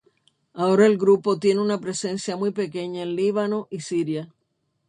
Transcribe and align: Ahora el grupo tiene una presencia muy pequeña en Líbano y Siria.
Ahora 0.55 0.87
el 0.87 0.97
grupo 0.97 1.37
tiene 1.37 1.61
una 1.61 1.79
presencia 1.79 2.35
muy 2.35 2.49
pequeña 2.49 3.03
en 3.03 3.15
Líbano 3.15 3.67
y 3.69 3.81
Siria. 3.81 4.33